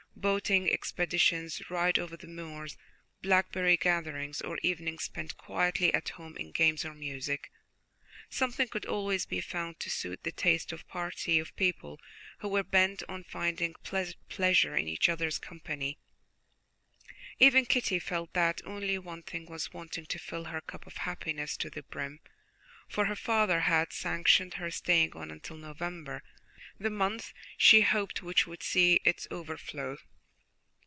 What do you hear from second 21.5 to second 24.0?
to the brim, for her father had